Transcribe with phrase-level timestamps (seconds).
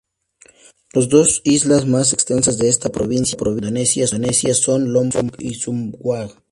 [0.93, 6.29] Las dos islas más extensas de esta provincia indonesia son Lombok y Sumbawa.